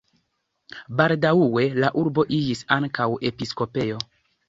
Baldaŭe 1.01 1.67
la 1.85 1.93
urbo 2.05 2.27
iĝis 2.41 2.67
ankaŭ 2.81 3.11
episkopejo. 3.33 4.05